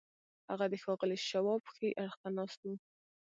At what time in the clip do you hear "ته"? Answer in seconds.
2.21-2.29